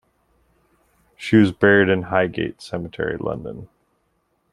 [1.15, 3.69] She was buried in Highgate Cemetery, London.